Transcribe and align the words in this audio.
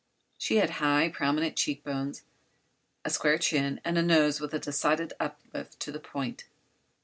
She 0.39 0.55
had 0.55 0.71
high, 0.81 1.09
prominent 1.09 1.55
cheek 1.55 1.83
bones, 1.83 2.23
a 3.05 3.11
square 3.11 3.37
chin 3.37 3.79
and 3.85 3.99
a 3.99 4.01
nose 4.01 4.39
with 4.41 4.51
a 4.51 4.57
decided 4.57 5.13
uplift 5.19 5.79
to 5.81 5.91
the 5.91 5.99
point. 5.99 6.45